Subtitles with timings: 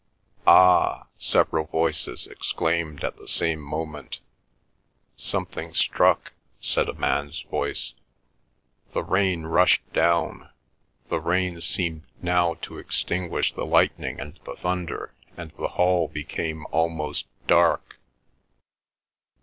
[0.47, 4.19] "Ah!" several voices exclaimed at the same moment.
[5.15, 7.93] "Something struck," said a man's voice.
[8.93, 10.49] The rain rushed down.
[11.09, 16.65] The rain seemed now to extinguish the lightning and the thunder, and the hall became
[16.71, 17.99] almost dark.